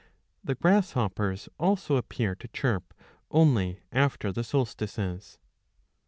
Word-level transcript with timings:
The 0.43 0.55
grasshoppers 0.55 1.47
also 1.59 1.95
appear 1.95 2.33
to 2.33 2.47
chirp 2.47 2.91
only 3.29 3.81
after 3.91 4.31
the 4.31 4.43
solstices. 4.43 5.37